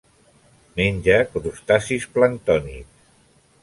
[0.81, 3.03] Menja crustacis planctònics.